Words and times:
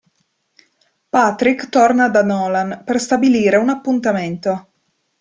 Patrick 1.11 1.69
torna 1.69 2.09
da 2.09 2.23
Nolan 2.23 2.81
per 2.83 2.99
stabilire 2.99 3.57
un 3.57 3.69
appuntamento. 3.69 4.69